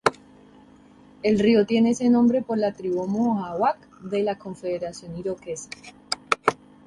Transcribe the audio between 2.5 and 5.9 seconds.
la tribu Mohawk de la Confederación Iroquesa.